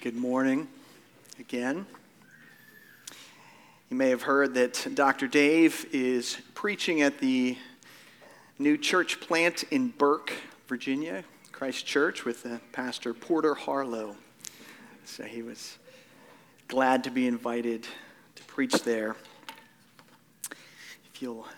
[0.00, 0.68] Good morning
[1.40, 1.84] again.
[3.90, 5.26] You may have heard that Dr.
[5.26, 7.58] Dave is preaching at the
[8.60, 10.32] new church plant in Burke,
[10.68, 14.14] Virginia, Christ Church, with uh, Pastor Porter Harlow.
[15.04, 15.78] So he was
[16.68, 17.84] glad to be invited
[18.36, 19.16] to preach there.
[21.12, 21.48] If you'll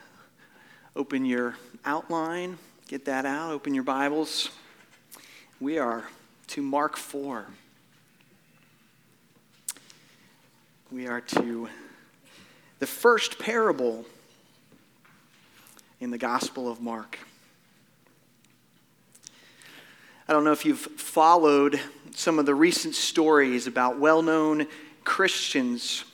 [0.96, 2.56] open your outline,
[2.88, 4.48] get that out, open your Bibles.
[5.60, 6.04] We are
[6.46, 7.44] to Mark 4.
[10.92, 11.68] We are to
[12.80, 14.04] the first parable
[16.00, 17.16] in the Gospel of Mark.
[20.26, 21.78] I don't know if you've followed
[22.16, 24.66] some of the recent stories about well known
[25.04, 26.04] Christians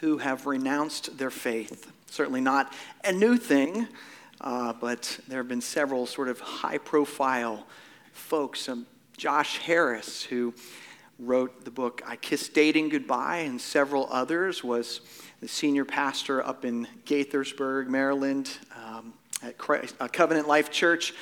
[0.00, 1.92] who have renounced their faith.
[2.06, 2.72] Certainly not
[3.04, 3.86] a new thing,
[4.40, 7.68] uh, but there have been several sort of high profile
[8.12, 8.68] folks.
[8.68, 10.52] Um, Josh Harris, who
[11.18, 15.00] wrote the book I Kissed Dating Goodbye, and several others, was
[15.40, 18.50] the senior pastor up in Gaithersburg, Maryland,
[18.84, 21.14] um, at Christ, uh, Covenant Life Church.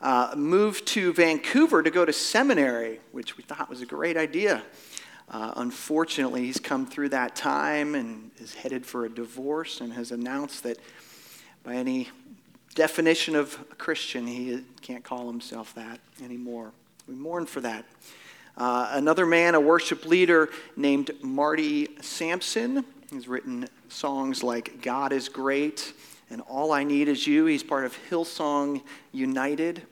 [0.00, 4.62] Uh, moved to Vancouver to go to seminary, which we thought was a great idea.
[5.28, 10.10] Uh, unfortunately, he's come through that time and is headed for a divorce and has
[10.10, 10.78] announced that
[11.62, 12.08] by any
[12.74, 16.72] definition of a Christian, he can't call himself that anymore.
[17.06, 17.84] We mourn for that.
[18.56, 25.28] Uh, another man, a worship leader named Marty Sampson, has written songs like God is
[25.28, 25.92] Great
[26.30, 27.46] and All I Need Is You.
[27.46, 29.82] He's part of Hillsong United.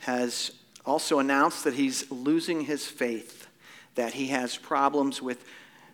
[0.00, 0.52] Has
[0.84, 3.48] also announced that he's losing his faith,
[3.94, 5.44] that he has problems with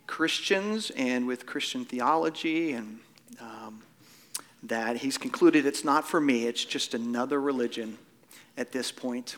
[0.07, 2.99] Christians and with Christian theology, and
[3.41, 3.83] um,
[4.63, 7.97] that he's concluded it's not for me, it's just another religion
[8.57, 9.37] at this point.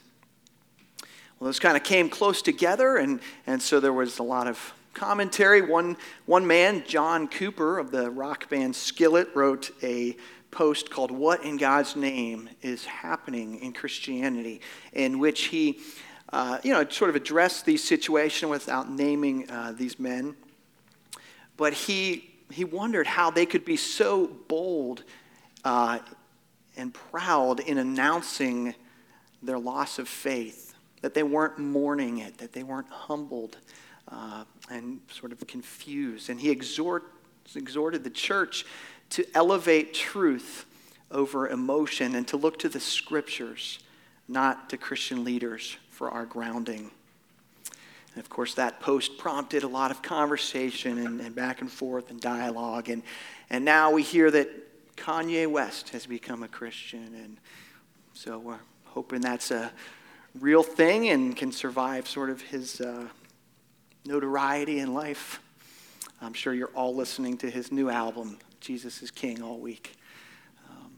[1.44, 4.72] Well, those kind of came close together, and, and so there was a lot of
[4.94, 5.60] commentary.
[5.60, 10.16] One, one man, John Cooper of the rock band Skillet, wrote a
[10.50, 14.62] post called What in God's Name is Happening in Christianity,
[14.94, 15.80] in which he
[16.32, 20.34] uh, you know, sort of addressed the situation without naming uh, these men.
[21.58, 25.04] But he, he wondered how they could be so bold
[25.62, 25.98] uh,
[26.74, 28.74] and proud in announcing
[29.42, 30.73] their loss of faith
[31.04, 33.58] that they weren't mourning it, that they weren't humbled
[34.08, 36.30] uh, and sort of confused.
[36.30, 37.02] And he exhort,
[37.54, 38.64] exhorted the church
[39.10, 40.64] to elevate truth
[41.10, 43.80] over emotion and to look to the scriptures,
[44.28, 46.90] not to Christian leaders for our grounding.
[48.14, 52.08] And of course, that post prompted a lot of conversation and, and, back and forth
[52.08, 52.88] and dialogue.
[52.88, 53.02] And,
[53.50, 57.14] and now we hear that Kanye West has become a Christian.
[57.14, 57.36] And
[58.14, 59.70] so we're hoping that's a
[60.40, 63.06] real thing and can survive sort of his uh,
[64.04, 65.40] notoriety in life.
[66.20, 69.96] I'm sure you're all listening to his new album, Jesus is King, all week.
[70.68, 70.90] Um,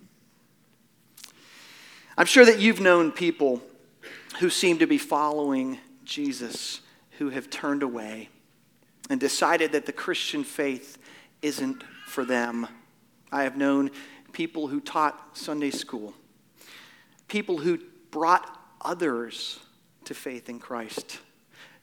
[2.17, 3.61] I'm sure that you've known people
[4.39, 6.81] who seem to be following Jesus
[7.19, 8.29] who have turned away
[9.11, 10.99] and decided that the Christian faith
[11.43, 12.67] isn't for them.
[13.33, 13.91] I have known
[14.33, 16.15] people who taught Sunday school,
[17.29, 17.81] people who
[18.11, 18.56] brought
[18.87, 19.59] others
[20.05, 21.19] to faith in Christ,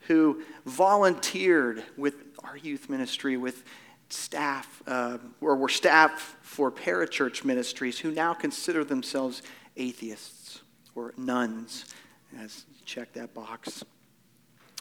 [0.08, 3.64] who volunteered with our youth ministry, with
[4.10, 9.42] staff, uh, or were staff for parachurch ministries, who now consider themselves
[9.76, 10.62] atheists
[10.96, 11.86] or nones,
[12.40, 13.84] as check that box.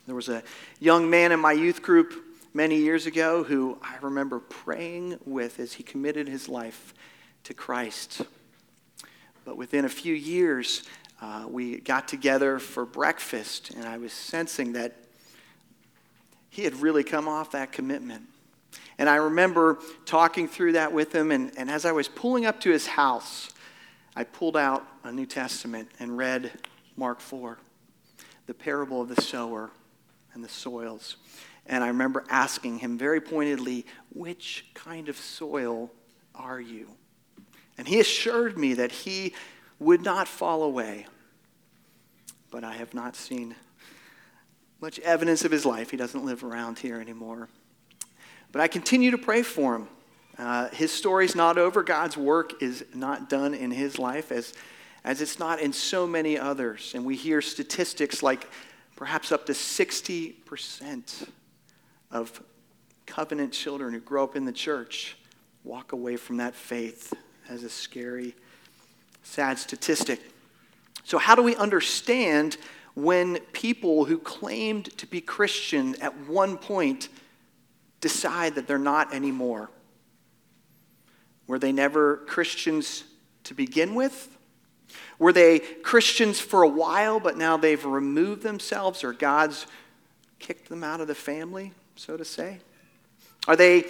[0.07, 0.43] There was a
[0.79, 2.15] young man in my youth group
[2.55, 6.95] many years ago who I remember praying with as he committed his life
[7.45, 8.23] to Christ.
[9.45, 10.85] But within a few years,
[11.23, 14.97] uh, we got together for breakfast, and I was sensing that
[16.51, 18.25] he had really come off that commitment.
[18.99, 22.59] And I remember talking through that with him, and, and as I was pulling up
[22.63, 23.51] to his house,
[24.17, 26.51] I pulled out a New Testament and read
[26.97, 27.57] Mark 4,
[28.47, 29.71] the parable of the sower
[30.35, 31.17] and the soils.
[31.67, 35.93] And I remember asking him very pointedly, Which kind of soil
[36.35, 36.89] are you?
[37.79, 39.35] And he assured me that he
[39.83, 41.07] would not fall away.
[42.51, 43.55] But I have not seen
[44.81, 45.91] much evidence of his life.
[45.91, 47.49] He doesn't live around here anymore.
[48.51, 49.89] But I continue to pray for him.
[50.39, 51.83] Uh, his story's not over.
[51.83, 54.55] God's work is not done in his life as,
[55.05, 56.93] as it's not in so many others.
[56.95, 58.49] And we hear statistics like
[58.97, 61.29] perhaps up to 60%
[62.11, 62.43] of
[63.07, 65.17] covenant children who grow up in the church
[65.65, 67.13] walk away from that faith
[67.49, 68.35] as a scary,
[69.23, 70.21] sad statistic.
[71.05, 72.57] So, how do we understand
[72.95, 77.09] when people who claimed to be Christian at one point
[78.01, 79.71] decide that they're not anymore?
[81.47, 83.05] Were they never Christians
[83.45, 84.37] to begin with?
[85.19, 89.67] Were they Christians for a while, but now they've removed themselves or God's
[90.39, 92.59] kicked them out of the family, so to say?
[93.47, 93.87] Are they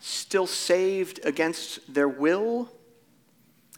[0.00, 2.70] still saved against their will?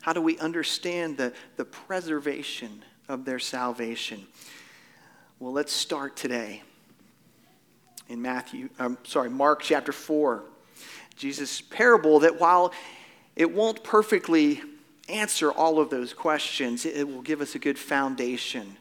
[0.08, 4.26] How do we understand the, the preservation of their salvation?
[5.38, 6.62] Well, let's start today
[8.08, 10.44] in Matthew, um, sorry, Mark chapter 4.
[11.14, 12.72] Jesus' parable that while
[13.36, 14.62] it won't perfectly
[15.10, 18.78] answer all of those questions, it will give us a good foundation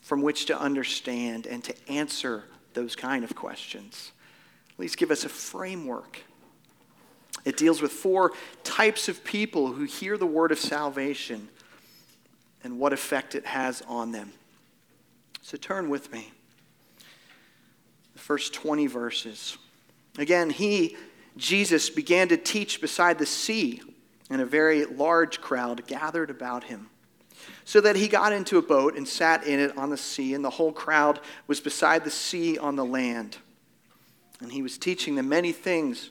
[0.00, 2.42] from which to understand and to answer
[2.74, 4.10] those kind of questions.
[4.72, 6.18] At least give us a framework.
[7.44, 8.32] It deals with four
[8.64, 11.48] types of people who hear the word of salvation
[12.64, 14.32] and what effect it has on them.
[15.42, 16.30] So turn with me.
[18.12, 19.56] The first 20 verses.
[20.18, 20.96] Again, he,
[21.36, 23.80] Jesus, began to teach beside the sea
[24.30, 26.90] and a very large crowd gathered about him.
[27.64, 30.44] So that he got into a boat and sat in it on the sea, and
[30.44, 33.38] the whole crowd was beside the sea on the land.
[34.40, 36.10] And he was teaching them many things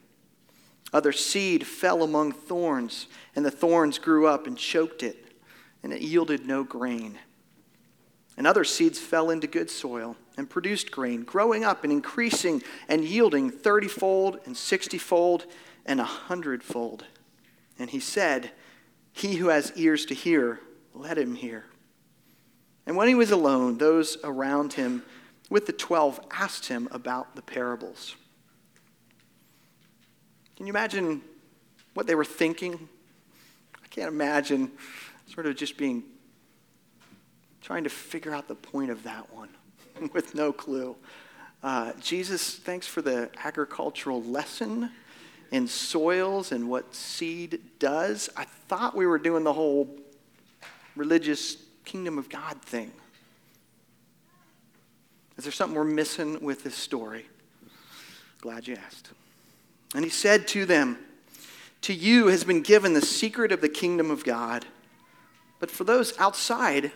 [0.93, 5.33] Other seed fell among thorns, and the thorns grew up and choked it,
[5.83, 7.17] and it yielded no grain.
[8.37, 13.05] And other seeds fell into good soil and produced grain, growing up and increasing and
[13.05, 15.45] yielding thirtyfold and sixtyfold
[15.85, 17.05] and a hundredfold.
[17.77, 18.51] And he said,
[19.13, 20.59] He who has ears to hear,
[20.93, 21.65] let him hear.
[22.85, 25.03] And when he was alone, those around him
[25.49, 28.15] with the twelve asked him about the parables.
[30.61, 31.23] Can you imagine
[31.95, 32.87] what they were thinking?
[33.83, 34.71] I can't imagine
[35.25, 36.03] sort of just being
[37.63, 39.49] trying to figure out the point of that one
[40.13, 40.95] with no clue.
[41.63, 44.91] Uh, Jesus, thanks for the agricultural lesson
[45.51, 48.29] in soils and what seed does.
[48.37, 49.89] I thought we were doing the whole
[50.95, 52.91] religious kingdom of God thing.
[55.39, 57.25] Is there something we're missing with this story?
[58.41, 59.09] Glad you asked.
[59.93, 60.97] And he said to them,
[61.81, 64.65] To you has been given the secret of the kingdom of God,
[65.59, 66.91] but for those outside,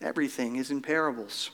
[0.00, 1.50] everything is in parables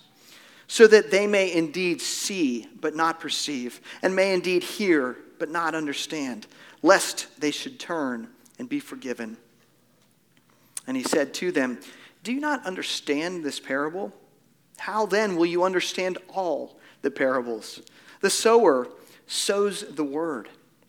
[0.69, 5.75] so that they may indeed see but not perceive, and may indeed hear but not
[5.75, 6.47] understand,
[6.83, 9.37] lest they should turn and be forgiven.
[10.87, 11.79] And he said to them,
[12.23, 14.13] Do you not understand this parable?
[14.79, 17.81] How then will you understand all the parables?
[18.21, 18.89] The sower
[19.27, 20.49] sows the word.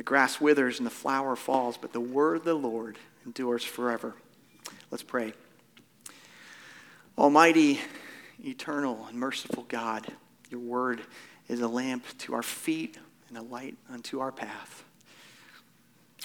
[0.00, 4.14] The grass withers and the flower falls, but the word of the Lord endures forever.
[4.90, 5.34] Let's pray.
[7.18, 7.80] Almighty,
[8.42, 10.06] eternal, and merciful God,
[10.48, 11.02] your word
[11.48, 12.96] is a lamp to our feet
[13.28, 14.84] and a light unto our path.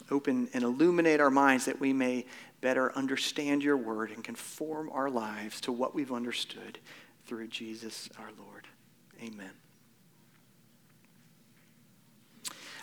[0.09, 2.25] Open and illuminate our minds that we may
[2.61, 6.79] better understand your word and conform our lives to what we've understood
[7.25, 8.67] through Jesus our Lord.
[9.21, 9.51] Amen.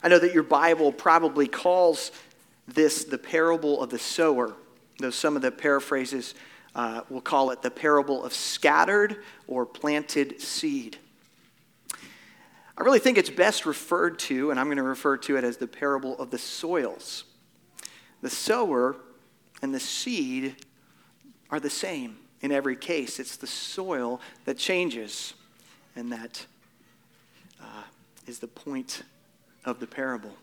[0.02, 2.10] I know that your Bible probably calls
[2.66, 4.54] this the parable of the sower,
[4.98, 6.34] though some of the paraphrases
[6.74, 10.96] uh, we'll call it the parable of scattered or planted seed.
[12.76, 15.58] I really think it's best referred to, and I'm going to refer to it as
[15.58, 17.24] the parable of the soils.
[18.22, 18.96] The sower
[19.60, 20.56] and the seed
[21.50, 23.20] are the same in every case.
[23.20, 25.34] It's the soil that changes,
[25.94, 26.46] and that
[27.60, 27.82] uh,
[28.26, 29.02] is the point
[29.64, 30.34] of the parable.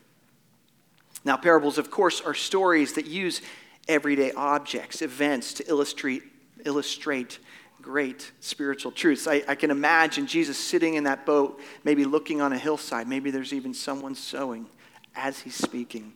[1.26, 3.42] Now, parables, of course, are stories that use
[3.88, 6.24] everyday objects, events to illustrate,
[6.66, 7.40] illustrate
[7.82, 9.28] great spiritual truths.
[9.28, 13.08] I, I, can imagine Jesus sitting in that boat, maybe looking on a hillside.
[13.08, 14.68] Maybe there's even someone sowing
[15.16, 16.14] as he's speaking.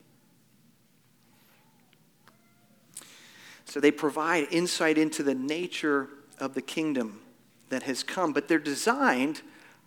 [3.66, 7.22] So they provide insight into the nature of the kingdom
[7.70, 9.42] that has come, but they're designed,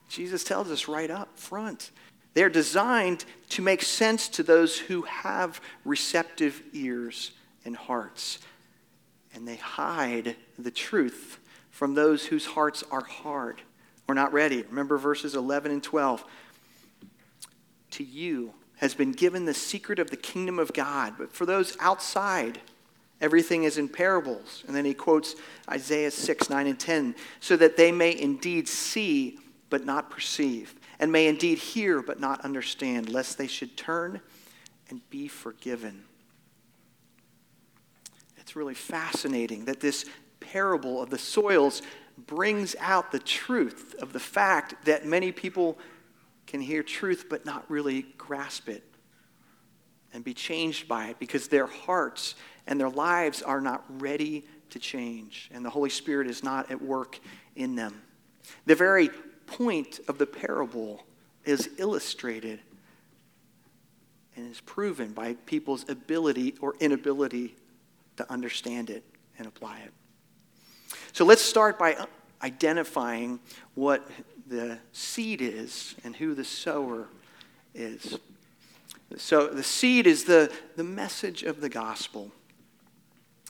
[0.09, 1.93] Jesus tells us right up front,
[2.37, 7.33] they're designed to make sense to those who have receptive ears
[7.65, 8.41] and hearts.
[9.35, 11.39] And they hide the truth
[11.71, 13.63] from those whose hearts are hard
[14.07, 14.63] or not ready.
[14.69, 16.27] Remember verses 11 and 12.
[17.93, 21.75] To you has been given the secret of the kingdom of God, but for those
[21.81, 22.61] outside,
[23.23, 24.63] everything is in parables.
[24.67, 25.37] And then he quotes
[25.71, 29.39] Isaiah 6, 9, and 10, so that they may indeed see
[29.71, 34.21] but not perceive and may indeed hear but not understand, lest they should turn
[34.89, 36.05] and be forgiven.
[38.39, 40.05] It's really fascinating that this
[40.41, 41.83] parable of the soils
[42.27, 45.79] brings out the truth of the fact that many people
[46.47, 48.85] can hear truth but not really grasp it
[50.15, 52.37] and be changed by it because their hearts
[52.67, 56.81] and their lives are not ready to change and the Holy Spirit is not at
[56.81, 57.19] work
[57.57, 58.01] in them.
[58.65, 59.11] The very
[59.47, 61.05] point of the parable
[61.45, 62.61] is illustrated
[64.37, 67.57] and is proven by people's ability or inability
[68.17, 69.05] to understand it
[69.39, 69.93] and apply it.
[71.13, 72.07] So let's start by
[72.43, 73.41] identifying
[73.75, 74.09] what
[74.47, 77.09] the seed is and who the sower
[77.75, 78.19] is.
[79.17, 82.31] So the seed is the, the message of the gospel.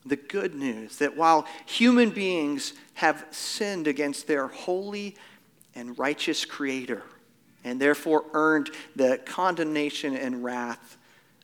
[0.05, 5.17] The good news that while human beings have sinned against their holy
[5.77, 7.03] and righteous Creator,
[7.63, 10.97] and therefore earned the condemnation and wrath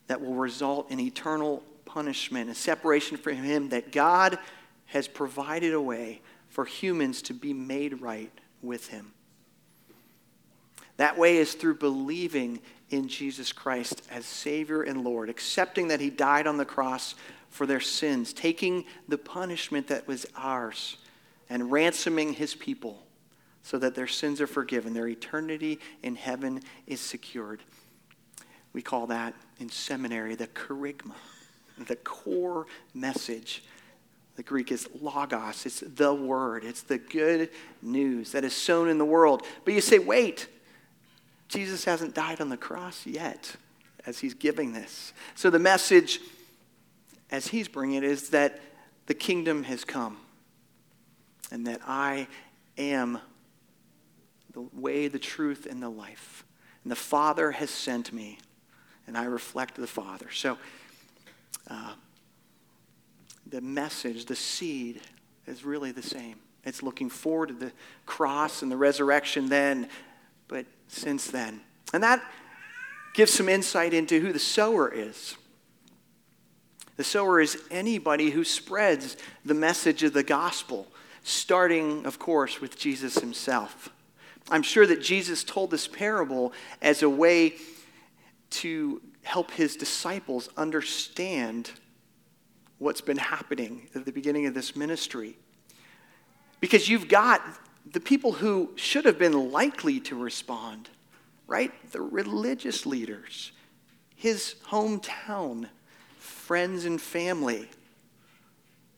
[0.08, 4.38] that will result in eternal punishment and separation from Him, that God
[4.86, 9.12] has provided a way for humans to be made right with Him.
[10.96, 12.60] That way is through believing
[12.90, 17.14] in Jesus Christ as Savior and Lord, accepting that He died on the cross
[17.50, 20.96] for their sins, taking the punishment that was ours,
[21.50, 23.02] and ransoming His people
[23.62, 24.92] so that their sins are forgiven.
[24.92, 27.60] Their eternity in heaven is secured.
[28.72, 31.14] We call that in seminary the kerygma,
[31.86, 33.62] the core message.
[34.34, 37.50] The Greek is logos, it's the word, it's the good
[37.82, 39.42] news that is sown in the world.
[39.64, 40.48] But you say, wait,
[41.48, 43.54] Jesus hasn't died on the cross yet
[44.06, 45.12] as he's giving this.
[45.34, 46.20] So the message,
[47.30, 48.58] as he's bringing it, is that
[49.04, 50.16] the kingdom has come
[51.50, 52.26] and that I
[52.78, 53.18] am
[54.52, 56.44] the way, the truth, and the life.
[56.84, 58.38] And the Father has sent me,
[59.06, 60.30] and I reflect the Father.
[60.30, 60.58] So,
[61.68, 61.94] uh,
[63.46, 65.00] the message, the seed,
[65.46, 66.36] is really the same.
[66.64, 67.72] It's looking forward to the
[68.06, 69.88] cross and the resurrection then,
[70.48, 71.60] but since then.
[71.92, 72.22] And that
[73.14, 75.36] gives some insight into who the sower is.
[76.96, 80.86] The sower is anybody who spreads the message of the gospel,
[81.22, 83.90] starting, of course, with Jesus himself.
[84.50, 87.54] I'm sure that Jesus told this parable as a way
[88.50, 91.70] to help his disciples understand
[92.78, 95.36] what's been happening at the beginning of this ministry.
[96.60, 97.40] Because you've got
[97.90, 100.90] the people who should have been likely to respond,
[101.46, 101.72] right?
[101.92, 103.52] The religious leaders,
[104.14, 105.68] his hometown,
[106.18, 107.68] friends, and family.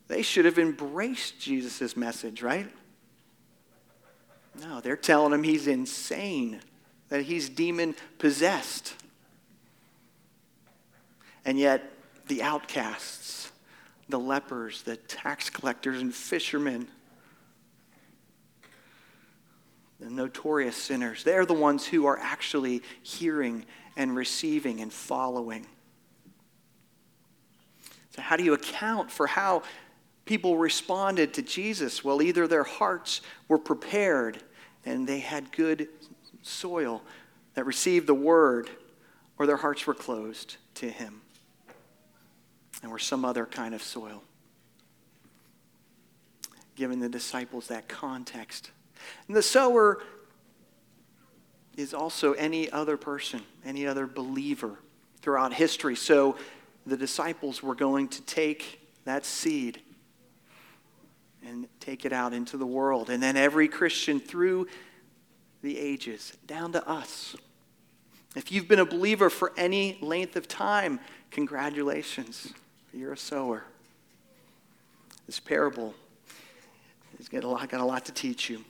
[0.09, 2.71] They should have embraced Jesus' message, right?
[4.61, 6.61] No, they're telling him he's insane,
[7.09, 8.95] that he's demon possessed.
[11.45, 11.91] And yet,
[12.29, 13.53] the outcasts,
[14.09, 16.89] the lepers, the tax collectors, and fishermen,
[20.01, 23.65] the notorious sinners, they're the ones who are actually hearing
[23.97, 25.67] and receiving and following.
[28.11, 29.63] So, how do you account for how
[30.25, 32.05] people responded to Jesus?
[32.05, 34.43] Well, either their hearts were prepared
[34.85, 35.89] and they had good
[36.43, 37.03] soil
[37.55, 38.69] that received the word,
[39.39, 41.21] or their hearts were closed to him
[42.83, 44.23] and were some other kind of soil.
[46.77, 48.73] Giving the disciples that context.
[49.29, 50.03] And the sower
[51.77, 54.79] is also any other person, any other believer
[55.23, 55.97] throughout history.
[55.97, 56.37] So
[56.87, 59.81] the disciples were going to take that seed
[61.47, 63.11] and take it out into the world.
[63.11, 64.67] And then every Christian through
[65.63, 67.37] the ages, down to us.
[68.37, 72.53] If you've been a believer for any length of time, congratulations.
[72.93, 73.65] You're a sower.
[75.27, 75.95] This parable
[77.17, 78.65] has got a lot, got a lot to teach you.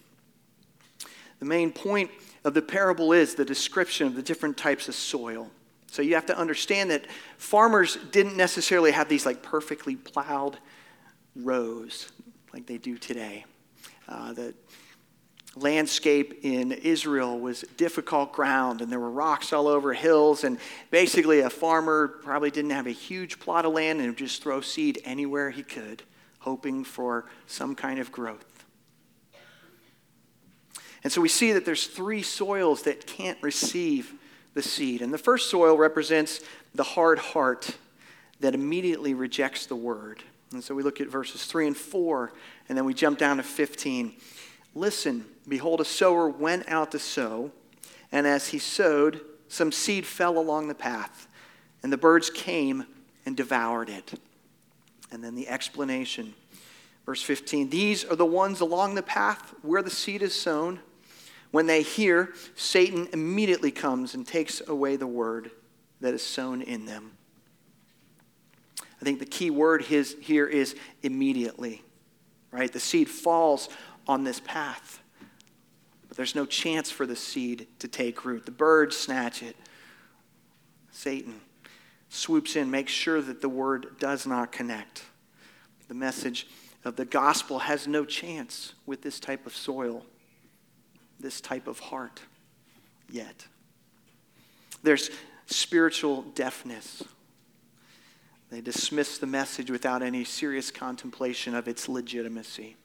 [1.41, 2.11] The main point
[2.45, 5.51] of the parable is the description of the different types of soil.
[5.91, 7.07] So you have to understand that
[7.39, 10.59] farmers didn't necessarily have these like perfectly plowed
[11.35, 12.13] rows
[12.55, 13.45] like they do today.
[14.09, 14.55] Uh, the
[15.57, 20.45] landscape in Israel was difficult ground, and there were rocks all over hills.
[20.45, 20.59] And
[20.93, 24.61] basically, a farmer probably didn't have a huge plot of land and would just throw
[24.61, 26.05] seed anywhere he could,
[26.39, 28.65] hoping for some kind of growth.
[31.03, 34.15] And so we see that there's three soils that can't receive
[34.55, 35.03] the seed.
[35.03, 36.41] And the first soil represents
[36.73, 37.77] the hard heart
[38.39, 40.23] that immediately rejects the word.
[40.55, 42.33] And so we look at verses 3 and 4,
[42.69, 44.15] and then we jump down to 15.
[44.75, 47.51] Listen, behold, a sower went out to sow,
[48.11, 51.29] and as he sowed, some seed fell along the path,
[51.83, 52.87] and the birds came
[53.27, 54.15] and devoured it.
[55.13, 56.35] And then the explanation.
[57.07, 60.81] Verse 15 These are the ones along the path where the seed is sown.
[61.51, 65.53] When they hear, Satan immediately comes and takes away the word
[66.01, 67.13] that is sown in them.
[69.05, 71.83] I think the key word his, here is immediately,
[72.51, 72.73] right?
[72.73, 73.69] The seed falls
[74.09, 75.03] on this path,
[76.09, 78.47] but there's no chance for the seed to take root.
[78.47, 79.57] The birds snatch it.
[80.91, 81.39] Satan
[82.09, 85.05] swoops in, makes sure that the word does not connect.
[85.89, 86.47] The message
[86.83, 90.03] of the gospel has no chance with this type of soil
[91.21, 92.23] this type of heart
[93.11, 93.47] yet.
[94.83, 95.11] There's
[95.45, 97.03] spiritual deafness.
[98.55, 102.77] They dismiss the message without any serious contemplation of its legitimacy.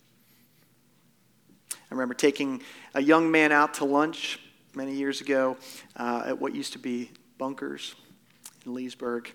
[1.71, 2.63] I remember taking
[2.95, 4.39] a young man out to lunch
[4.73, 5.57] many years ago
[5.95, 7.93] uh, at what used to be Bunkers
[8.65, 9.31] in Leesburg.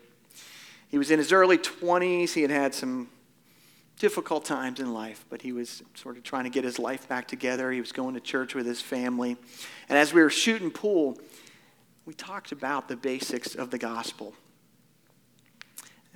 [0.89, 2.33] He was in his early 20s.
[2.33, 3.11] He had had some
[4.01, 7.29] difficult times in life, but he was sort of trying to get his life back
[7.29, 7.71] together.
[7.71, 9.37] He was going to church with his family.
[9.89, 11.17] And as we were shooting pool,
[12.07, 14.35] we talked about the basics of the gospel.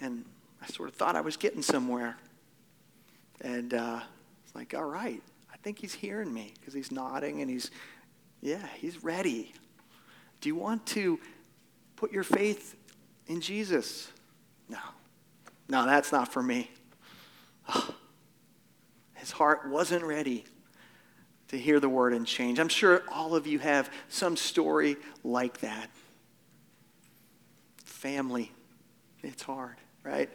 [0.01, 0.25] And
[0.63, 2.17] I sort of thought I was getting somewhere.
[3.41, 4.01] And uh,
[4.45, 7.71] it's like, all right, I think he's hearing me because he's nodding and he's,
[8.41, 9.53] yeah, he's ready.
[10.41, 11.19] Do you want to
[11.97, 12.77] put your faith
[13.27, 14.11] in Jesus?
[14.69, 14.79] No.
[15.69, 16.71] No, that's not for me.
[19.15, 20.45] his heart wasn't ready
[21.49, 22.59] to hear the word and change.
[22.59, 25.91] I'm sure all of you have some story like that.
[27.85, 28.53] Family,
[29.23, 30.31] it's hard, right?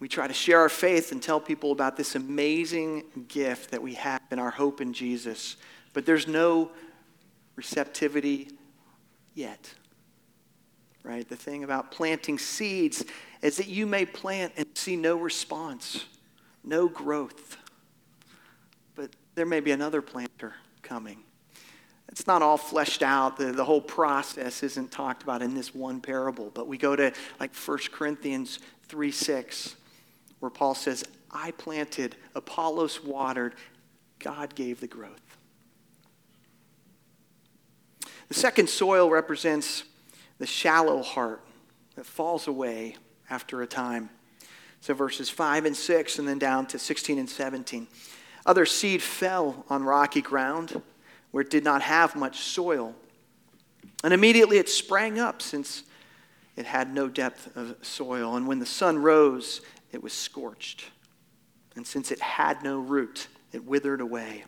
[0.00, 3.94] We try to share our faith and tell people about this amazing gift that we
[3.94, 5.56] have in our hope in Jesus,
[5.92, 6.70] but there's no
[7.56, 8.48] receptivity
[9.34, 9.74] yet.
[11.02, 11.28] Right?
[11.28, 13.04] The thing about planting seeds
[13.42, 16.04] is that you may plant and see no response,
[16.64, 17.56] no growth.
[18.94, 21.22] But there may be another planter coming.
[22.10, 23.36] It's not all fleshed out.
[23.36, 26.50] The, the whole process isn't talked about in this one parable.
[26.52, 29.76] But we go to like 1 Corinthians 3 6,
[30.40, 33.54] where Paul says, I planted, Apollos watered,
[34.18, 35.36] God gave the growth.
[38.26, 39.84] The second soil represents
[40.38, 41.44] the shallow heart
[41.94, 42.96] that falls away
[43.28, 44.10] after a time.
[44.80, 47.86] So verses 5 and 6, and then down to 16 and 17.
[48.46, 50.82] Other seed fell on rocky ground
[51.30, 52.94] where it did not have much soil.
[54.02, 55.84] And immediately it sprang up since
[56.56, 58.36] it had no depth of soil.
[58.36, 59.60] And when the sun rose,
[59.92, 60.86] it was scorched.
[61.76, 64.44] And since it had no root, it withered away.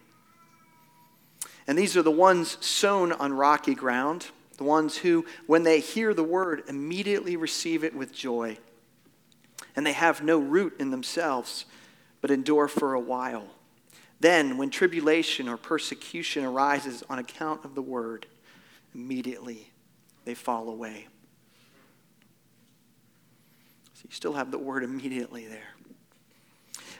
[1.66, 6.12] And these are the ones sown on rocky ground, the ones who, when they hear
[6.12, 8.58] the word, immediately receive it with joy
[9.74, 11.64] and they have no root in themselves,
[12.20, 13.46] but endure for a while.
[14.22, 18.26] Then, when tribulation or persecution arises on account of the word,
[18.94, 19.68] immediately
[20.24, 21.08] they fall away.
[23.94, 25.74] So you still have the word immediately there.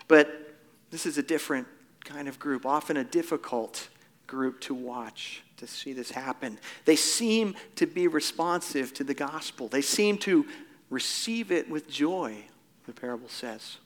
[0.09, 0.57] But
[0.91, 1.69] this is a different
[2.05, 3.89] kind of group, often a difficult
[4.27, 6.59] group to watch, to see this happen.
[6.87, 10.45] They seem to be responsive to the gospel, they seem to
[10.91, 12.47] receive it with joy
[12.87, 13.77] the parable says.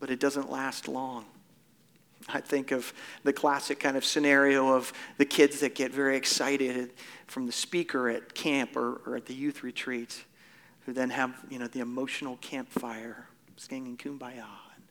[0.00, 1.26] But it doesn't last long.
[2.28, 6.92] I think of the classic kind of scenario of the kids that get very excited
[7.26, 10.24] from the speaker at camp or, or at the youth retreat,
[10.84, 14.84] who then have you know the emotional campfire, singing "Kumbaya," and,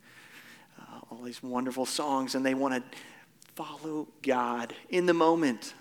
[0.80, 2.98] uh, all these wonderful songs, and they want to
[3.54, 5.74] follow God in the moment,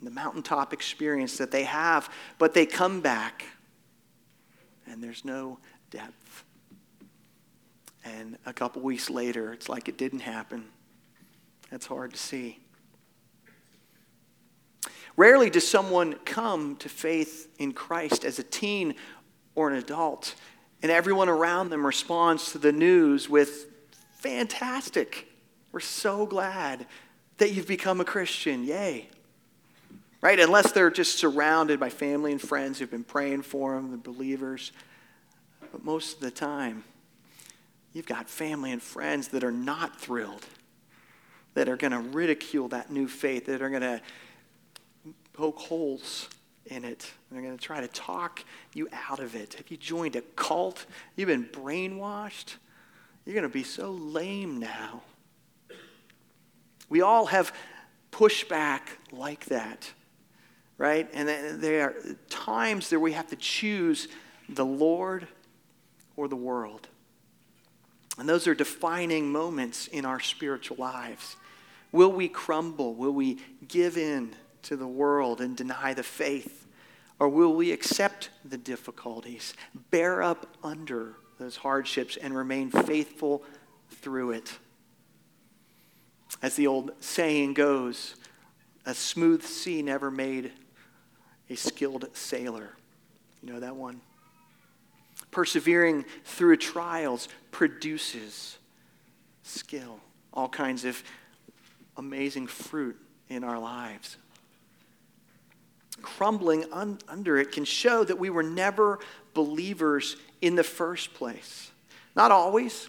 [0.00, 3.44] the mountaintop experience that they have, but they come back,
[4.86, 5.58] and there's no
[5.90, 6.44] depth.
[8.04, 10.64] And a couple weeks later, it's like it didn't happen.
[11.72, 12.58] That's hard to see.
[15.16, 18.94] Rarely does someone come to faith in Christ as a teen
[19.54, 20.34] or an adult,
[20.82, 23.68] and everyone around them responds to the news with,
[24.18, 25.28] Fantastic!
[25.72, 26.86] We're so glad
[27.38, 28.64] that you've become a Christian.
[28.64, 29.08] Yay!
[30.20, 30.38] Right?
[30.38, 34.72] Unless they're just surrounded by family and friends who've been praying for them, the believers.
[35.72, 36.84] But most of the time,
[37.94, 40.44] you've got family and friends that are not thrilled,
[41.54, 44.00] that are going to ridicule that new faith, that are going to
[45.32, 46.28] poke holes
[46.66, 47.10] in it.
[47.30, 49.54] They're going to try to talk you out of it.
[49.54, 50.86] Have you joined a cult?
[51.16, 52.56] You've been brainwashed?
[53.24, 55.02] You're going to be so lame now.
[56.88, 57.54] We all have
[58.10, 59.90] pushback like that,
[60.76, 61.08] right?
[61.12, 61.28] And
[61.62, 61.94] there are
[62.28, 64.08] times that we have to choose
[64.48, 65.26] the Lord
[66.16, 66.88] or the world.
[68.18, 71.36] And those are defining moments in our spiritual lives.
[71.92, 72.94] Will we crumble?
[72.94, 76.66] Will we give in to the world and deny the faith?
[77.18, 79.54] Or will we accept the difficulties,
[79.90, 83.44] bear up under those hardships, and remain faithful
[83.90, 84.58] through it?
[86.40, 88.16] As the old saying goes,
[88.84, 90.52] a smooth sea never made
[91.48, 92.70] a skilled sailor.
[93.42, 94.00] You know that one?
[95.30, 98.58] Persevering through trials produces
[99.42, 100.00] skill,
[100.32, 101.02] all kinds of
[101.96, 102.96] amazing fruit
[103.28, 104.16] in our lives.
[106.00, 108.98] Crumbling un- under it can show that we were never
[109.34, 111.70] believers in the first place.
[112.16, 112.88] Not always.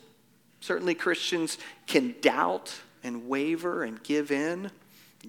[0.60, 4.72] Certainly, Christians can doubt and waver and give in,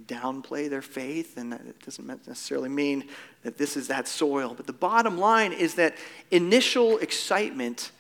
[0.07, 3.09] downplay their faith, and it doesn't necessarily mean
[3.43, 4.55] that this is that soil.
[4.57, 5.97] But the bottom line is that
[6.31, 7.91] initial excitement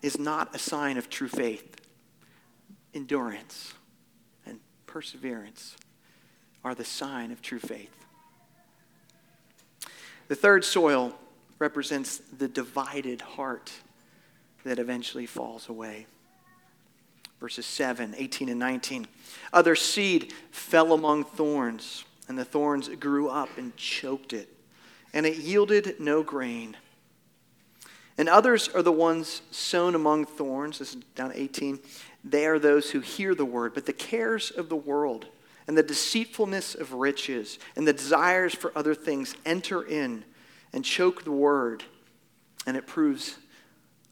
[0.00, 1.76] is not a sign of true faith.
[2.94, 3.74] Endurance
[4.94, 5.76] perseverance
[6.62, 7.90] are the sign of true faith.
[10.28, 11.12] The third soil
[11.58, 13.72] represents the divided heart
[14.64, 16.06] that eventually falls away
[17.40, 19.08] verses 7, 18, and 19.
[19.52, 24.48] Other seed fell among thorns, and the thorns grew up and choked it,
[25.12, 26.76] and it yielded no grain.
[28.16, 30.78] And others are the ones sown among thorns.
[30.78, 31.80] This is down 18.
[32.22, 35.26] They are those who hear the word, but the cares of the world
[35.66, 40.24] and the deceitfulness of riches and the desires for other things enter in
[40.72, 41.84] and choke the word,
[42.66, 43.36] and it proves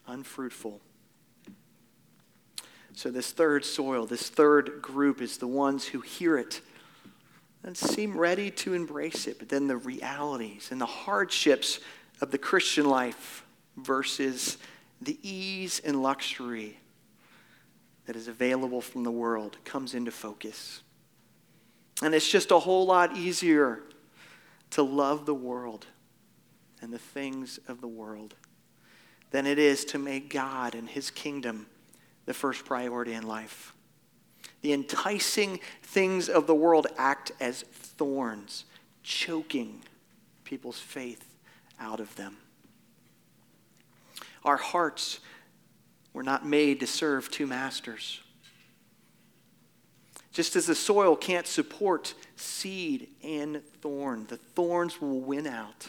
[0.07, 0.81] unfruitful.
[2.95, 6.61] So, this third soil, this third group is the ones who hear it
[7.65, 11.81] and seem ready to embrace it, but then the realities and the hardships
[12.21, 13.42] of the Christian life
[13.77, 14.59] versus
[15.01, 16.79] the ease and luxury
[18.07, 20.83] that is available from the world comes into focus.
[22.03, 23.81] And it's just a whole lot easier
[24.71, 25.87] to love the world
[26.81, 28.35] and the things of the world
[29.31, 31.67] than it is to make God and his kingdom
[32.27, 33.75] the first priority in life.
[34.63, 38.65] The enticing things of the world act as thorns,
[39.03, 39.83] choking
[40.45, 41.35] people's faith
[41.81, 42.37] out of them.
[44.45, 45.21] Our hearts
[46.13, 48.21] were not made to serve two masters.
[50.33, 55.87] Just as the soil can't support seed and thorn, the thorns will win out.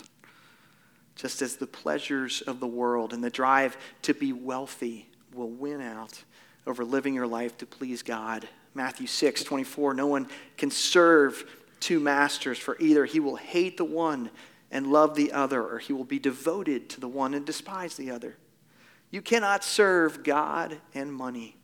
[1.15, 5.81] Just as the pleasures of the world and the drive to be wealthy will win
[5.81, 6.23] out
[6.67, 8.47] over living your life to please God.
[8.73, 11.45] Matthew 6 24, no one can serve
[11.79, 14.29] two masters, for either he will hate the one
[14.71, 18.09] and love the other, or he will be devoted to the one and despise the
[18.09, 18.35] other.
[19.13, 21.56] You cannot serve God and money.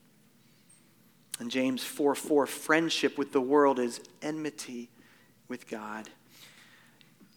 [1.40, 4.92] And James 4 4, friendship with the world is enmity
[5.48, 6.08] with God.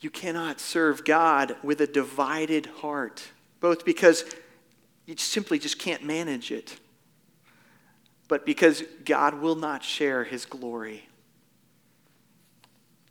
[0.02, 3.26] You cannot serve God with a divided heart,
[3.58, 4.26] both because
[5.06, 6.78] you simply just can't manage it,
[8.28, 11.08] but because God will not share his glory.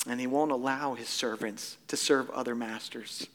[0.08, 3.26] And he won't allow his servants to serve other masters.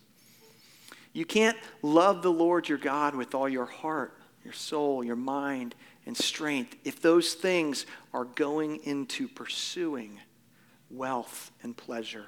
[1.16, 4.12] You can't love the Lord your God with all your heart,
[4.44, 5.74] your soul, your mind,
[6.04, 10.20] and strength if those things are going into pursuing
[10.90, 12.26] wealth and pleasure.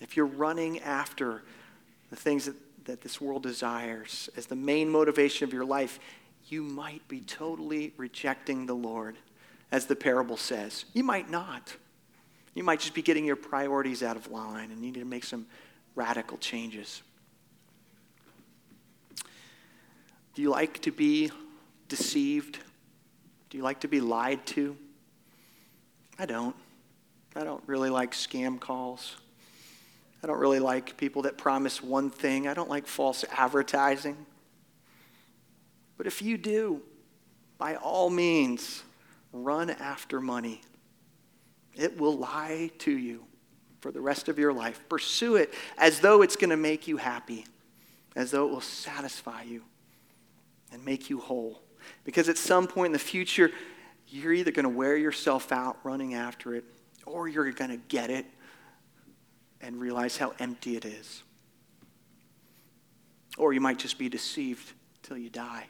[0.00, 1.42] If you're running after
[2.10, 5.98] the things that, that this world desires as the main motivation of your life,
[6.46, 9.16] you might be totally rejecting the Lord,
[9.72, 10.84] as the parable says.
[10.92, 11.74] You might not.
[12.54, 15.24] You might just be getting your priorities out of line and you need to make
[15.24, 15.46] some
[15.96, 17.02] radical changes.
[20.36, 21.30] Do you like to be
[21.88, 22.58] deceived?
[23.48, 24.76] Do you like to be lied to?
[26.18, 26.54] I don't.
[27.34, 29.16] I don't really like scam calls.
[30.22, 32.46] I don't really like people that promise one thing.
[32.46, 34.26] I don't like false advertising.
[35.96, 36.82] But if you do,
[37.56, 38.82] by all means,
[39.32, 40.60] run after money.
[41.74, 43.24] It will lie to you
[43.80, 44.82] for the rest of your life.
[44.90, 47.46] Pursue it as though it's going to make you happy,
[48.14, 49.62] as though it will satisfy you
[50.72, 51.62] and make you whole.
[52.04, 53.50] Because at some point in the future,
[54.08, 56.64] you're either going to wear yourself out running after it,
[57.04, 58.26] or you're going to get it
[59.60, 61.22] and realize how empty it is.
[63.38, 65.66] Or you might just be deceived till you die.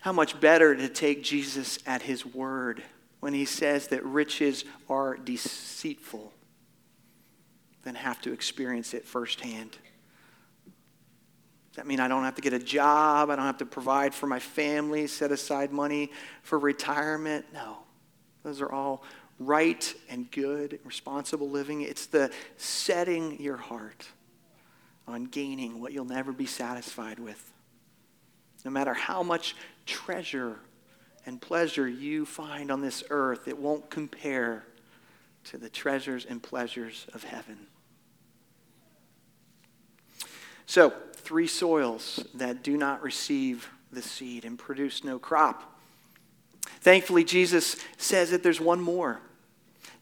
[0.00, 2.82] How much better to take Jesus at his word
[3.20, 6.32] when he says that riches are deceitful
[7.84, 9.78] than have to experience it firsthand.
[11.76, 13.30] That mean I don't have to get a job?
[13.30, 16.10] I don't have to provide for my family, set aside money
[16.42, 17.46] for retirement?
[17.52, 17.78] No.
[18.44, 19.02] Those are all
[19.40, 21.80] right and good, responsible living.
[21.80, 24.06] It's the setting your heart
[25.08, 27.52] on gaining what you'll never be satisfied with.
[28.64, 30.58] No matter how much treasure
[31.26, 34.64] and pleasure you find on this earth, it won't compare
[35.44, 37.66] to the treasures and pleasures of heaven.
[40.66, 45.78] So, three soils that do not receive the seed and produce no crop.
[46.80, 49.20] Thankfully, Jesus says that there's one more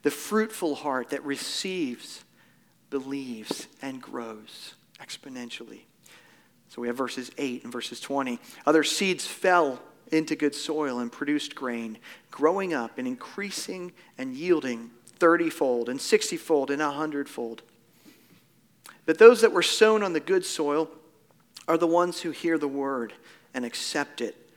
[0.03, 2.25] the fruitful heart that receives,
[2.91, 5.83] believes, and grows exponentially.
[6.69, 8.41] So we have verses 8 and verses 20.
[8.67, 9.81] Other seeds fell
[10.11, 11.99] into good soil and produced grain,
[12.33, 17.63] growing up and increasing and yielding 30 fold and 60 fold and 100 fold.
[19.07, 20.91] But those that were sown on the good soil
[21.69, 23.13] are the ones who hear the word
[23.55, 24.51] and accept it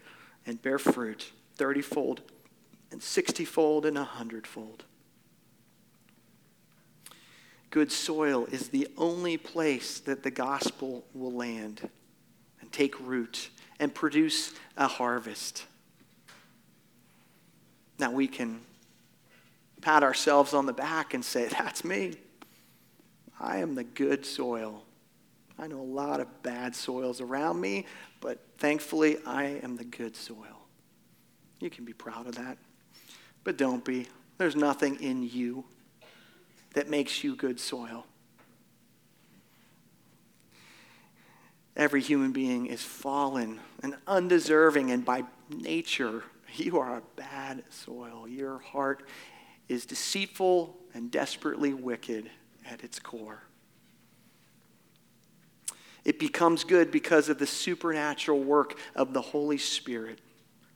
[0.46, 2.22] and bear fruit 30 fold
[2.92, 4.84] and 60 fold and 100 fold.
[7.70, 11.90] Good soil is the only place that the gospel will land
[12.62, 13.50] and take root
[13.82, 15.66] and produce a harvest.
[18.00, 18.62] Now we can
[19.82, 22.14] pat ourselves on the back and say, That's me.
[23.40, 24.85] I am the good soil.
[25.58, 27.86] I know a lot of bad soils around me,
[28.20, 30.68] but thankfully I am the good soil.
[31.60, 32.58] You can be proud of that,
[33.44, 34.08] but don't be.
[34.38, 35.64] There's nothing in you
[36.74, 38.06] that makes you good soil.
[41.78, 46.24] Every human being is fallen and undeserving, and by nature,
[46.56, 48.28] you are a bad soil.
[48.28, 49.04] Your heart
[49.68, 52.30] is deceitful and desperately wicked
[52.70, 53.44] at its core.
[56.06, 60.20] It becomes good because of the supernatural work of the Holy Spirit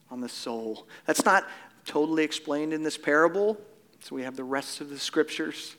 [0.10, 0.88] on the soul.
[1.06, 1.48] That's not
[1.86, 3.58] totally explained in this parable,
[4.00, 5.76] so we have the rest of the scriptures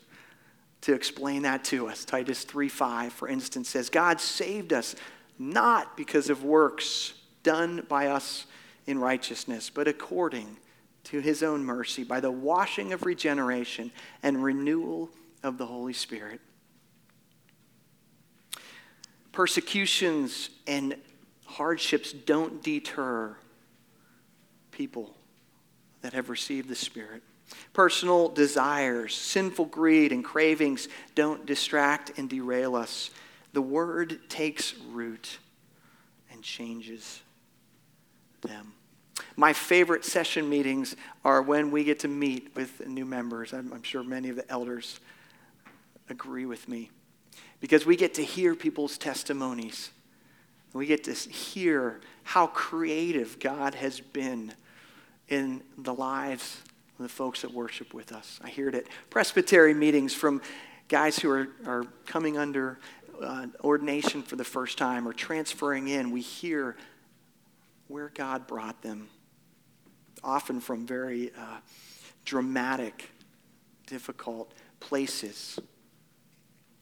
[0.81, 2.05] to explain that to us.
[2.05, 4.95] Titus 3:5 for instance says God saved us
[5.37, 8.45] not because of works done by us
[8.85, 10.57] in righteousness, but according
[11.03, 13.91] to his own mercy by the washing of regeneration
[14.23, 15.09] and renewal
[15.43, 16.39] of the Holy Spirit.
[19.31, 20.95] Persecutions and
[21.45, 23.35] hardships don't deter
[24.71, 25.15] people
[26.01, 27.23] that have received the Spirit.
[27.73, 33.11] Personal desires, sinful greed, and cravings don't distract and derail us.
[33.53, 35.39] The Word takes root
[36.31, 37.21] and changes
[38.41, 38.73] them.
[39.35, 43.53] My favorite session meetings are when we get to meet with new members.
[43.53, 44.99] I'm, I'm sure many of the elders
[46.09, 46.89] agree with me
[47.61, 49.91] because we get to hear people's testimonies.
[50.73, 54.53] We get to hear how creative God has been
[55.29, 56.57] in the lives
[56.97, 58.39] of the folks that worship with us.
[58.43, 60.41] I hear it at presbytery meetings from
[60.89, 62.79] guys who are, are coming under
[63.21, 66.11] uh, ordination for the first time or transferring in.
[66.11, 66.75] We hear
[67.87, 69.07] where God brought them,
[70.23, 71.57] often from very uh,
[72.25, 73.09] dramatic,
[73.85, 75.59] difficult places.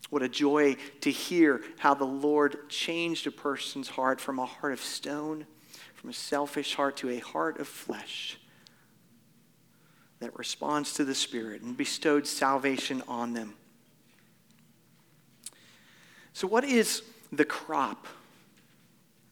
[0.10, 4.74] What a joy to hear how the Lord changed a person's heart from a heart
[4.74, 5.46] of stone
[6.00, 8.38] from a selfish heart to a heart of flesh
[10.22, 13.56] that responds to the Spirit and bestowed salvation on them.
[16.32, 17.02] So, what is
[17.34, 18.08] the crop?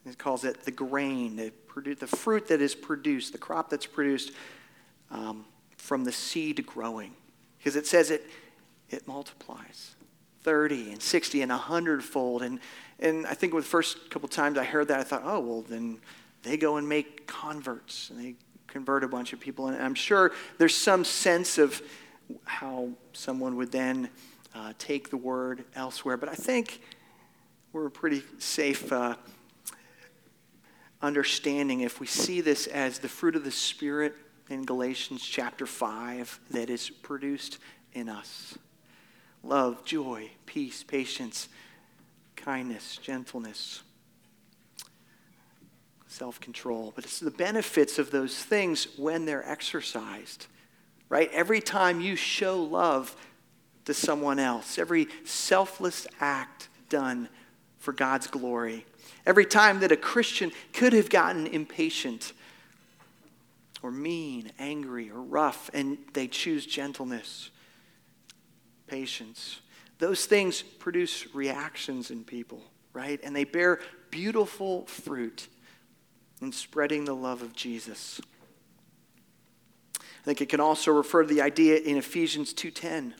[0.05, 1.51] It calls it the grain, the,
[2.07, 4.31] fruit that is produced, the crop that's produced
[5.09, 5.45] um,
[5.77, 7.13] from the seed growing.
[7.57, 8.25] Because it says it,
[8.89, 9.95] it multiplies
[10.47, 12.41] 30 and 60 and 100 fold.
[12.41, 12.61] And,
[13.01, 15.99] and I think the first couple times I heard that, I thought, oh, well, then
[16.43, 19.67] they go and make converts and they convert a bunch of people.
[19.67, 21.81] And I'm sure there's some sense of
[22.45, 24.09] how someone would then
[24.55, 26.15] uh, take the word elsewhere.
[26.15, 26.79] But I think
[27.73, 29.17] we're pretty safe uh,
[31.01, 34.15] understanding if we see this as the fruit of the Spirit
[34.49, 37.57] in Galatians chapter 5 that is produced
[37.91, 38.57] in us
[39.47, 41.49] love, joy, peace, patience,
[42.35, 43.81] kindness, gentleness
[46.17, 50.47] self control, but it's the benefits of those things when they're exercised,
[51.09, 51.29] right?
[51.31, 53.15] Every time you show love
[53.85, 57.29] to someone else, every selfless act done
[57.77, 58.85] for God's glory,
[59.27, 62.33] every time that a Christian could have gotten impatient
[63.83, 67.51] or mean, angry, or rough, and they choose gentleness,
[68.87, 69.61] patience.
[69.99, 73.19] Those things produce reactions in people, right?
[73.23, 73.79] And they bear
[74.11, 75.47] beautiful fruit
[76.41, 78.21] in spreading the love of Jesus.
[79.99, 83.15] I think it can also refer to the idea in Ephesians 2:10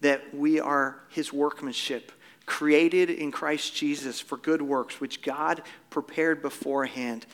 [0.00, 2.12] that we are his workmanship,
[2.46, 7.26] created in Christ Jesus for good works which God prepared beforehand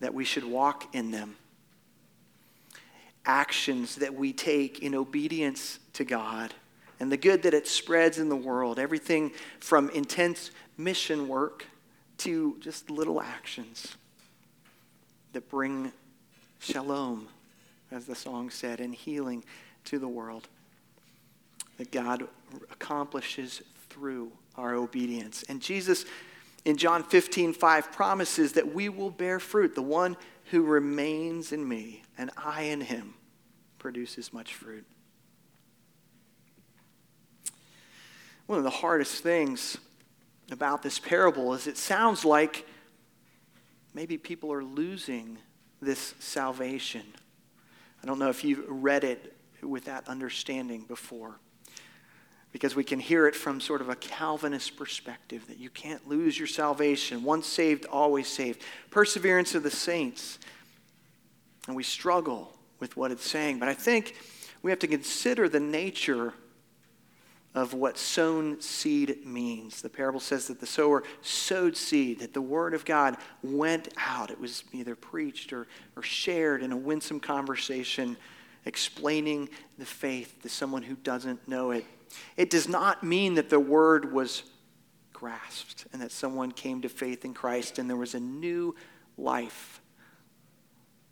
[0.00, 1.36] that we should walk in them.
[3.24, 6.54] Actions that we take in obedience to God
[7.02, 11.66] and the good that it spreads in the world, everything from intense mission work
[12.18, 13.96] to just little actions
[15.32, 15.90] that bring
[16.60, 17.26] shalom,
[17.90, 19.42] as the song said, and healing
[19.86, 20.46] to the world.
[21.78, 22.28] That God
[22.70, 25.42] accomplishes through our obedience.
[25.48, 26.04] And Jesus,
[26.64, 29.74] in John 15, 5, promises that we will bear fruit.
[29.74, 30.16] The one
[30.52, 33.14] who remains in me and I in him
[33.80, 34.86] produces much fruit.
[38.46, 39.78] One of the hardest things
[40.50, 42.66] about this parable is it sounds like
[43.94, 45.38] maybe people are losing
[45.80, 47.02] this salvation.
[48.02, 51.36] I don't know if you've read it with that understanding before.
[52.52, 56.38] Because we can hear it from sort of a Calvinist perspective that you can't lose
[56.38, 57.22] your salvation.
[57.22, 58.60] Once saved, always saved.
[58.90, 60.38] Perseverance of the saints.
[61.66, 63.58] And we struggle with what it's saying.
[63.58, 64.16] But I think
[64.60, 66.34] we have to consider the nature
[67.54, 69.82] of what sown seed means.
[69.82, 74.30] The parable says that the sower sowed seed, that the word of God went out.
[74.30, 78.16] It was either preached or, or shared in a winsome conversation,
[78.64, 81.84] explaining the faith to someone who doesn't know it.
[82.36, 84.44] It does not mean that the word was
[85.12, 88.74] grasped and that someone came to faith in Christ and there was a new
[89.18, 89.80] life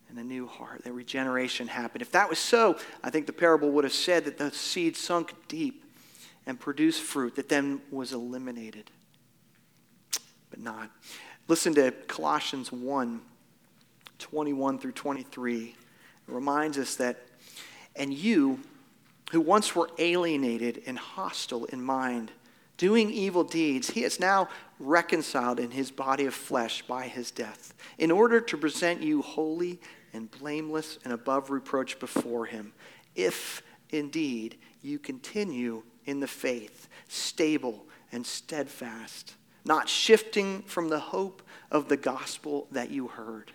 [0.08, 2.02] and a new heart, that regeneration happened.
[2.02, 5.34] If that was so, I think the parable would have said that the seed sunk
[5.46, 5.84] deep
[6.50, 8.90] and produce fruit that then was eliminated,
[10.50, 10.90] but not.
[11.46, 13.20] Listen to Colossians 1
[14.18, 15.64] 21 through 23.
[15.64, 15.74] It
[16.26, 17.18] reminds us that,
[17.94, 18.58] and you
[19.30, 22.32] who once were alienated and hostile in mind,
[22.76, 24.48] doing evil deeds, he is now
[24.80, 29.80] reconciled in his body of flesh by his death, in order to present you holy
[30.12, 32.72] and blameless and above reproach before him,
[33.14, 39.34] if indeed you continue in the faith, stable and steadfast,
[39.64, 43.52] not shifting from the hope of the gospel that you heard.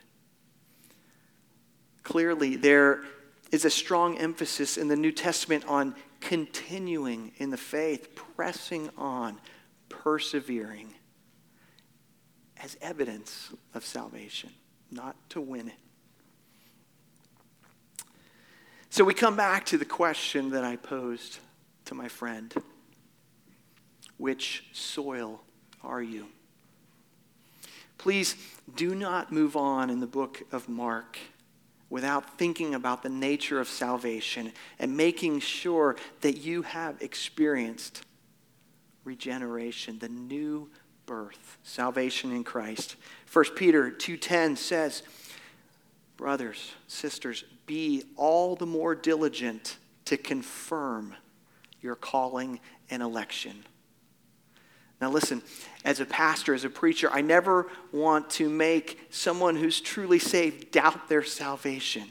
[2.04, 3.04] Clearly, there
[3.52, 9.40] is a strong emphasis in the New Testament on continuing in the faith, pressing on,
[9.90, 10.94] persevering
[12.64, 14.50] as evidence of salvation,
[14.92, 15.76] not to win it.
[18.90, 21.40] So we come back to the question that I posed
[21.86, 22.54] to my friend
[24.18, 25.42] Which soil
[25.84, 26.28] are you?
[27.98, 28.36] Please
[28.76, 31.18] do not move on in the book of Mark
[31.90, 38.04] without thinking about the nature of salvation and making sure that you have experienced
[39.04, 40.70] regeneration, the new
[41.06, 42.96] birth, salvation in Christ.
[43.32, 45.04] 1 Peter 2:10 says,
[46.18, 51.16] "Brothers, sisters, be all the more diligent to confirm
[51.86, 52.60] your calling
[52.90, 53.64] and election.
[55.00, 55.44] Now, listen,
[55.84, 60.72] as a pastor, as a preacher, I never want to make someone who's truly saved
[60.72, 62.10] doubt their salvation.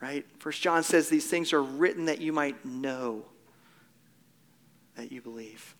[0.00, 0.24] Right?
[0.38, 3.24] First John says these things are written that you might know
[4.96, 5.74] that you believe.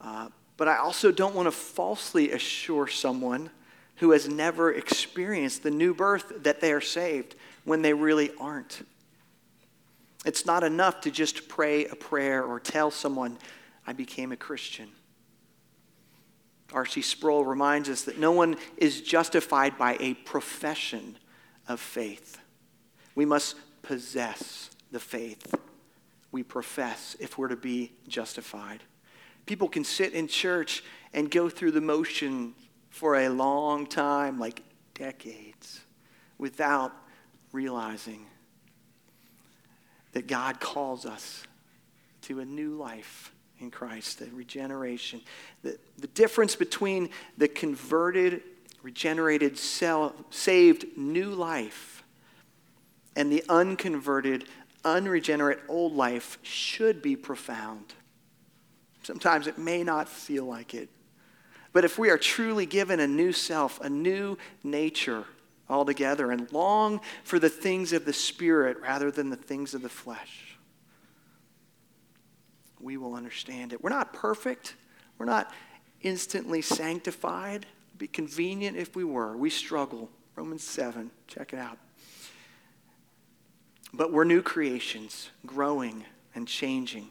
[0.00, 3.50] Uh, but I also don't want to falsely assure someone
[3.96, 7.34] who has never experienced the new birth that they are saved
[7.64, 8.84] when they really aren't.
[10.28, 13.38] It's not enough to just pray a prayer or tell someone,
[13.86, 14.90] I became a Christian.
[16.70, 17.00] R.C.
[17.00, 21.16] Sproul reminds us that no one is justified by a profession
[21.66, 22.36] of faith.
[23.14, 25.54] We must possess the faith
[26.30, 28.82] we profess if we're to be justified.
[29.46, 32.52] People can sit in church and go through the motion
[32.90, 34.62] for a long time, like
[34.92, 35.80] decades,
[36.36, 36.92] without
[37.50, 38.26] realizing
[40.12, 41.44] that God calls us
[42.22, 45.20] to a new life in Christ, the regeneration.
[45.62, 48.42] The, the difference between the converted,
[48.82, 52.04] regenerated, saved new life
[53.16, 54.44] and the unconverted,
[54.84, 57.94] unregenerate old life should be profound.
[59.02, 60.88] Sometimes it may not feel like it.
[61.72, 65.24] But if we are truly given a new self, a new nature
[65.68, 69.88] altogether, and long for the things of the Spirit rather than the things of the
[69.88, 70.56] flesh,
[72.80, 73.82] we will understand it.
[73.82, 74.74] We're not perfect,
[75.18, 75.52] we're not
[76.02, 77.66] instantly sanctified.
[77.88, 79.36] It'd be convenient if we were.
[79.36, 80.10] We struggle.
[80.36, 81.78] Romans 7, check it out.
[83.92, 86.04] But we're new creations, growing
[86.34, 87.10] and changing,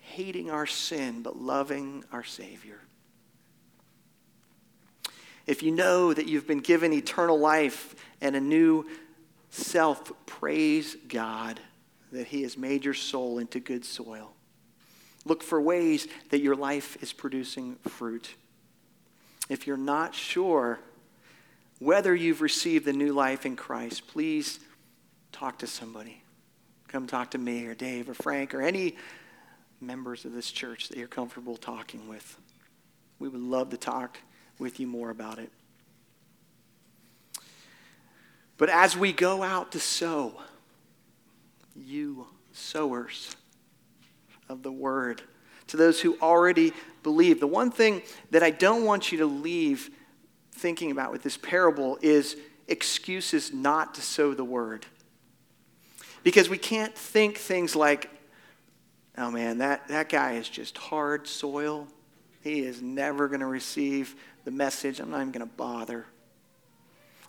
[0.00, 2.80] hating our sin, but loving our Savior.
[5.46, 8.86] If you know that you've been given eternal life and a new
[9.50, 11.60] self, praise God
[12.12, 14.32] that He has made your soul into good soil.
[15.24, 18.34] Look for ways that your life is producing fruit.
[19.48, 20.78] If you're not sure
[21.78, 24.60] whether you've received the new life in Christ, please
[25.32, 26.22] talk to somebody.
[26.88, 28.96] Come talk to me or Dave or Frank or any
[29.80, 32.38] members of this church that you're comfortable talking with.
[33.18, 34.18] We would love to talk
[34.58, 35.50] with you more about it.
[38.56, 40.40] But as we go out to sow,
[41.74, 43.34] you sowers,
[44.48, 45.22] of the word
[45.68, 47.40] to those who already believe.
[47.40, 49.90] The one thing that I don't want you to leave
[50.52, 52.36] thinking about with this parable is
[52.68, 54.86] excuses not to sow the word.
[56.22, 58.10] Because we can't think things like,
[59.18, 61.86] oh man, that, that guy is just hard soil.
[62.44, 64.14] He is never going to receive
[64.44, 65.00] the message.
[65.00, 66.04] I'm not even going to bother.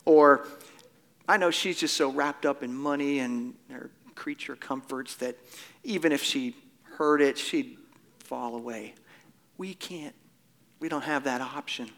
[0.04, 0.46] Or,
[1.26, 5.38] I know she's just so wrapped up in money and her creature comforts that
[5.82, 7.78] even if she heard it, she'd
[8.18, 8.94] fall away.
[9.56, 10.14] We can't,
[10.80, 11.90] we don't have that option.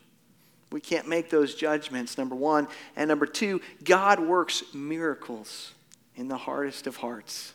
[0.71, 2.69] We can't make those judgments, number one.
[2.95, 5.73] And number two, God works miracles
[6.15, 7.53] in the hardest of hearts.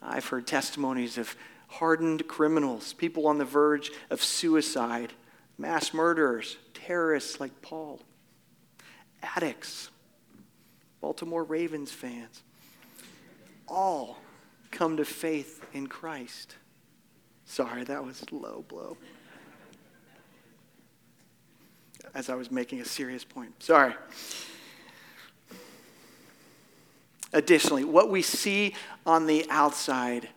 [0.00, 1.36] I've heard testimonies of
[1.72, 5.12] hardened criminals, people on the verge of suicide,
[5.56, 8.00] mass murderers, terrorists like Paul,
[9.22, 9.90] addicts,
[11.00, 12.42] Baltimore Ravens fans.
[13.66, 14.18] All
[14.70, 16.56] come to faith in Christ.
[17.46, 18.98] Sorry, that was low blow.
[22.14, 23.62] As I was making a serious point.
[23.62, 23.94] Sorry.
[27.32, 28.74] Additionally, what we see
[29.06, 30.28] on the outside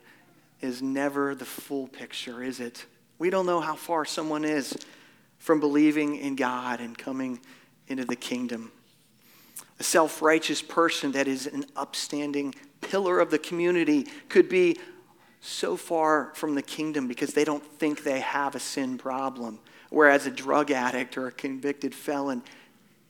[0.65, 2.85] is never the full picture, is it?
[3.17, 4.77] We don't know how far someone is
[5.37, 7.39] from believing in God and coming
[7.87, 8.71] into the kingdom.
[9.79, 14.77] A self righteous person that is an upstanding pillar of the community could be
[15.39, 19.59] so far from the kingdom because they don't think they have a sin problem.
[19.89, 22.41] Whereas a drug addict or a convicted felon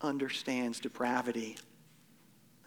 [0.02, 1.58] understands depravity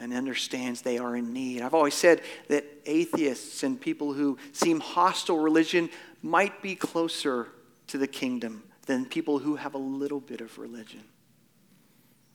[0.08, 1.60] and understands they are in need.
[1.60, 5.90] I've always said that atheists and people who seem hostile to religion
[6.22, 7.48] might be closer
[7.88, 11.04] to the kingdom than people who have a little bit of religion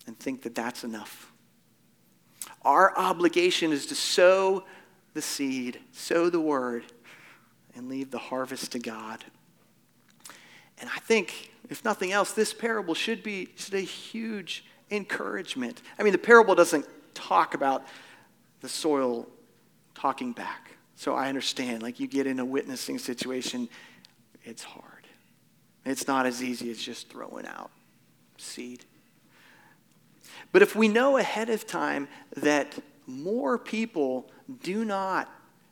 [0.06, 1.32] and think that that's enough.
[2.62, 4.64] Our obligation is to sow
[5.14, 6.84] the seed, sow the word,
[7.76, 9.24] and leave the harvest to God.
[10.80, 15.82] And I think, if nothing else, this parable should be a huge encouragement.
[15.98, 17.86] I mean, the parable doesn't talk about
[18.62, 19.28] the soil
[19.96, 20.72] talking back.
[20.96, 23.70] So I understand, like you get in a witnessing situation,
[24.44, 25.08] it's hard.
[25.86, 27.72] It's not as easy as just throwing out
[28.38, 28.86] seed.
[30.52, 32.08] But if we know ahead of time
[32.38, 32.74] that
[33.08, 35.30] more people do not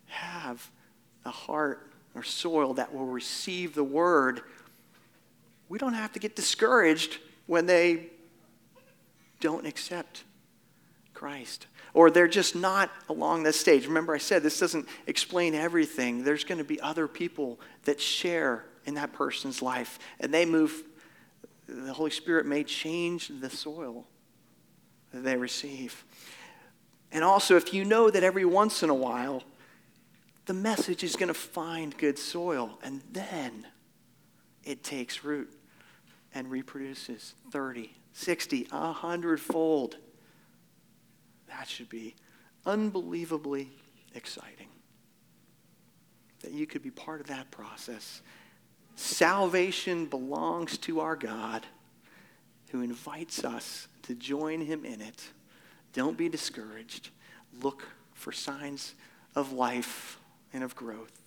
[0.07, 0.69] have
[1.23, 4.41] a heart or soil that will receive the word,
[5.69, 8.07] we don't have to get discouraged when they
[9.39, 10.23] don't accept
[11.21, 11.67] Christ.
[11.93, 13.85] Or they're just not along this stage.
[13.85, 16.23] Remember, I said this doesn't explain everything.
[16.23, 20.83] There's going to be other people that share in that person's life, and they move.
[21.67, 24.07] The Holy Spirit may change the soil
[25.13, 26.03] that they receive.
[27.11, 29.43] And also, if you know that every once in a while,
[30.47, 33.67] the message is going to find good soil, and then
[34.63, 35.53] it takes root
[36.33, 39.97] and reproduces 30, 60, 100 fold.
[41.57, 42.15] That should be
[42.65, 43.69] unbelievably
[44.15, 44.67] exciting.
[46.41, 48.21] That you could be part of that process.
[48.95, 51.65] Salvation belongs to our God
[52.71, 55.23] who invites us to join him in it.
[55.93, 57.09] Don't be discouraged.
[57.61, 57.83] Look
[58.13, 58.95] for signs
[59.35, 60.17] of life
[60.53, 61.21] and of growth.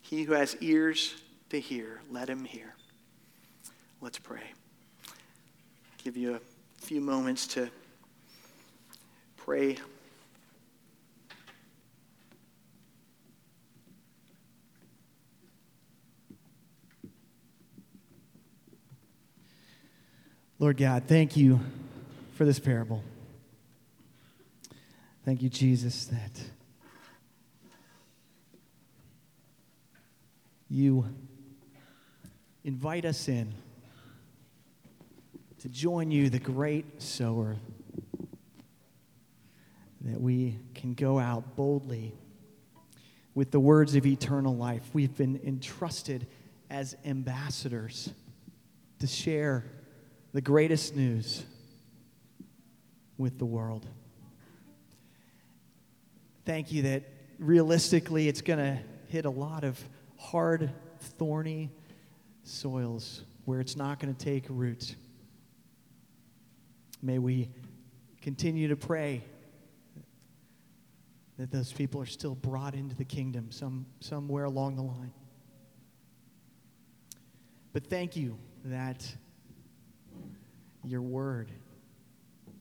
[0.00, 1.14] He who has ears
[1.50, 2.74] to hear, let him hear.
[4.00, 4.52] Let's pray.
[6.02, 6.40] Give you a
[6.84, 7.70] few moments to
[9.50, 9.76] pray.
[20.60, 21.58] Lord God, thank you
[22.36, 23.02] for this parable.
[25.24, 26.40] Thank you, Jesus, that
[30.68, 31.06] you
[32.62, 33.52] invite us in
[35.58, 37.56] to join you, the great sower,
[40.02, 42.14] that we can go out boldly
[43.34, 44.82] with the words of eternal life.
[44.92, 46.26] We've been entrusted
[46.70, 48.10] as ambassadors
[48.98, 49.64] to share
[50.32, 51.44] the greatest news
[53.18, 53.86] with the world.
[56.44, 57.04] Thank you that
[57.38, 58.78] realistically it's going to
[59.08, 59.82] hit a lot of
[60.16, 60.70] hard,
[61.00, 61.70] thorny
[62.44, 64.94] soils where it's not going to take root.
[67.02, 67.50] May we
[68.20, 69.22] continue to pray
[71.40, 75.10] that those people are still brought into the kingdom some, somewhere along the line.
[77.72, 78.36] But thank you
[78.66, 79.10] that
[80.84, 81.50] your word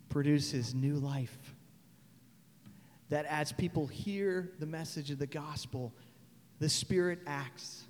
[0.08, 1.38] produces new life.
[3.10, 5.94] That as people hear the message of the gospel,
[6.60, 7.84] the Spirit acts,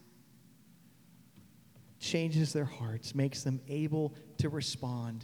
[1.99, 5.23] changes their hearts, makes them able to respond,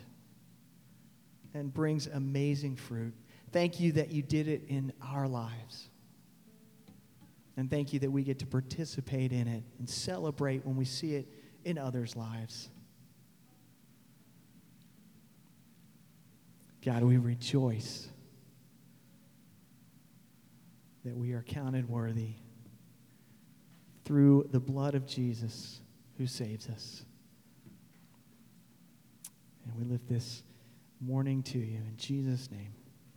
[1.55, 3.15] and brings amazing fruit.
[3.55, 5.87] Thank you that you did it in our lives.
[7.55, 11.15] And thank you that we get to participate in it and celebrate when we see
[11.15, 11.29] it
[11.63, 12.67] in others' lives.
[16.83, 18.09] God, we rejoice
[21.05, 22.33] that we are counted worthy
[24.03, 25.79] through the blood of Jesus
[26.17, 27.05] who saves us.
[29.63, 30.43] And we lift this
[30.99, 32.73] morning to you in Jesus' name.